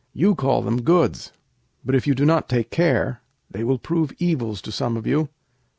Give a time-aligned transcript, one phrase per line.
[0.15, 1.31] You call them goods,
[1.85, 5.29] but, if you do not take care, they will prove evils to some of you.